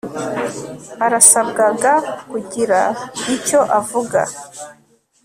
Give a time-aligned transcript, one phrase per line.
[1.05, 1.91] arasabwaga
[2.29, 2.79] kugira
[3.35, 4.21] icyo avuga